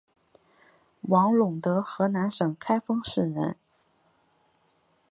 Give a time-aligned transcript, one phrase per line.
[1.01, 3.55] 王陇德河南省开封市人。